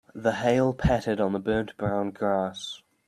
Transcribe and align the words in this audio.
The 0.15 0.31
hail 0.31 0.73
pattered 0.73 1.21
on 1.21 1.31
the 1.33 1.37
burnt 1.39 1.77
brown 1.77 2.09
grass. 2.09 2.81